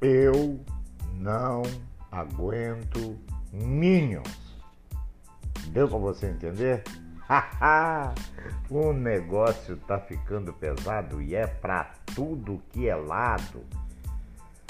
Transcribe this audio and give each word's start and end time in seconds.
Eu 0.00 0.60
não 1.14 1.62
aguento 2.12 3.18
Minions. 3.52 4.56
Deu 5.68 5.88
para 5.88 5.98
você 5.98 6.26
entender? 6.26 6.82
o 8.70 8.92
negócio 8.92 9.76
tá 9.78 9.98
ficando 9.98 10.52
pesado 10.52 11.20
e 11.22 11.34
é 11.34 11.46
para 11.46 11.92
tudo 12.14 12.62
que 12.70 12.88
é 12.88 12.94
lado. 12.94 13.64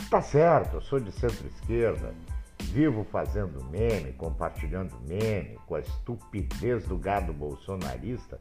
Tá 0.08 0.22
certo, 0.22 0.76
eu 0.76 0.80
sou 0.80 1.00
de 1.00 1.10
centro-esquerda, 1.10 2.14
vivo 2.62 3.04
fazendo 3.10 3.64
meme, 3.64 4.12
compartilhando 4.12 4.96
meme 5.08 5.58
com 5.66 5.74
a 5.74 5.80
estupidez 5.80 6.84
do 6.86 6.96
gado 6.96 7.32
bolsonarista, 7.32 8.40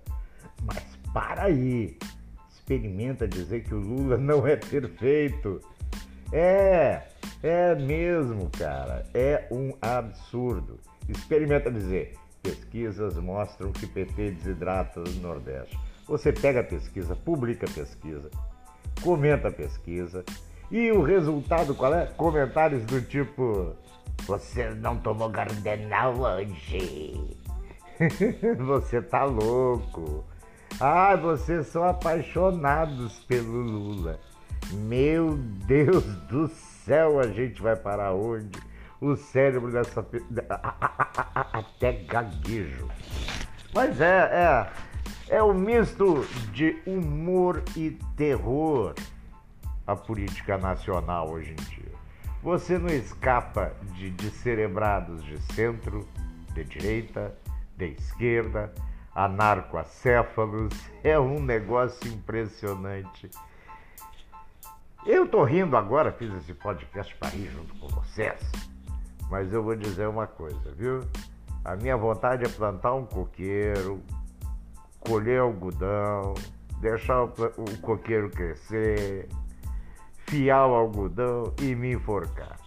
mas 0.62 0.84
para 1.12 1.46
aí, 1.46 1.98
experimenta 2.50 3.28
dizer 3.28 3.64
que 3.64 3.74
o 3.74 3.80
Lula 3.80 4.18
não 4.18 4.46
é 4.46 4.56
perfeito. 4.56 5.60
É, 6.32 7.04
é 7.44 7.76
mesmo, 7.76 8.50
cara, 8.58 9.06
é 9.14 9.48
um 9.52 9.74
absurdo. 9.82 10.80
Experimenta 11.08 11.72
dizer, 11.72 12.16
pesquisas 12.42 13.16
mostram 13.18 13.72
que 13.72 13.88
PT 13.88 14.32
desidrata 14.32 15.00
no 15.00 15.22
Nordeste. 15.22 15.78
Você 16.08 16.32
pega 16.32 16.60
a 16.60 16.64
pesquisa, 16.64 17.16
publica 17.16 17.66
a 17.66 17.72
pesquisa, 17.72 18.30
comenta 19.02 19.48
a 19.48 19.52
pesquisa, 19.52 20.24
e 20.70 20.92
o 20.92 21.02
resultado 21.04 21.76
qual 21.76 21.94
é? 21.94 22.08
Comentários 22.18 22.84
do 22.86 23.02
tipo: 23.02 23.76
Você 24.26 24.70
não 24.72 24.98
tomou 24.98 25.30
gardenal 25.30 26.16
hoje. 26.18 27.38
você 28.58 29.02
tá 29.02 29.24
louco. 29.24 30.24
Ah, 30.80 31.16
vocês 31.16 31.68
são 31.68 31.84
apaixonados 31.84 33.24
pelo 33.26 33.62
Lula. 33.62 34.20
Meu 34.72 35.38
Deus 35.68 36.04
do 36.28 36.48
céu, 36.48 37.20
a 37.20 37.28
gente 37.28 37.62
vai 37.62 37.76
parar 37.76 38.14
onde? 38.14 38.60
O 39.00 39.16
cérebro 39.16 39.72
dessa. 39.72 40.06
Até 41.54 41.94
gaguejo. 41.94 42.88
Mas 43.74 44.00
é, 44.00 44.30
é. 44.32 44.72
É 45.28 45.44
um 45.44 45.54
misto 45.54 46.24
de 46.54 46.78
humor 46.86 47.64
e 47.76 47.98
terror 48.16 48.94
a 49.88 49.96
política 49.96 50.58
nacional 50.58 51.32
hoje 51.32 51.52
em 51.52 51.56
dia. 51.56 51.92
Você 52.44 52.78
não 52.78 52.90
escapa 52.90 53.74
de 53.96 54.12
descerebrados 54.12 55.24
de 55.24 55.40
centro, 55.54 56.08
de 56.54 56.64
direita, 56.64 57.36
de 57.76 57.88
esquerda, 57.88 58.72
anarcoacéfalos. 59.16 60.74
É 61.04 61.20
um 61.20 61.42
negócio 61.42 62.08
impressionante. 62.08 63.30
Eu 65.06 65.28
tô 65.28 65.44
rindo 65.44 65.78
agora, 65.78 66.12
fiz 66.12 66.34
esse 66.34 66.52
podcast 66.52 67.16
para 67.18 67.30
rir 67.30 67.48
junto 67.52 67.76
com 67.76 67.88
vocês. 67.90 68.42
Mas 69.30 69.54
eu 69.54 69.62
vou 69.62 69.76
dizer 69.76 70.08
uma 70.08 70.26
coisa, 70.26 70.72
viu? 70.72 71.02
A 71.64 71.76
minha 71.76 71.96
vontade 71.96 72.44
é 72.44 72.50
plantar 72.50 72.96
um 72.96 73.06
coqueiro, 73.06 74.02
colher 75.00 75.42
algodão, 75.42 76.34
deixar 76.82 77.24
o, 77.24 77.28
o 77.28 77.78
coqueiro 77.82 78.32
crescer, 78.32 79.30
fiar 80.26 80.68
o 80.68 80.74
algodão 80.74 81.54
e 81.62 81.76
me 81.76 81.94
enforcar. 81.94 82.58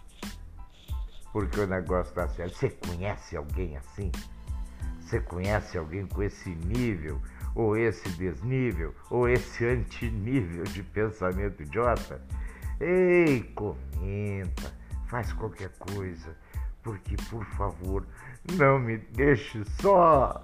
Porque 1.33 1.59
o 1.59 1.67
negócio 1.67 2.09
está 2.11 2.29
sério. 2.29 2.55
Você 2.55 2.69
conhece 2.69 3.35
alguém 3.35 3.75
assim? 3.75 4.13
Você 5.01 5.19
conhece 5.19 5.77
alguém 5.77 6.07
com 6.07 6.23
esse 6.23 6.51
nível, 6.51 7.21
ou 7.55 7.75
esse 7.77 8.09
desnível, 8.09 8.93
ou 9.09 9.27
esse 9.27 9.65
antinível 9.65 10.63
de 10.63 10.83
pensamento 10.83 11.63
idiota? 11.63 12.21
Ei, 12.79 13.43
comenta, 13.55 14.73
faz 15.07 15.33
qualquer 15.33 15.69
coisa, 15.77 16.35
porque 16.81 17.15
por 17.29 17.45
favor, 17.45 18.05
não 18.53 18.79
me 18.79 18.97
deixe 18.97 19.63
só. 19.81 20.41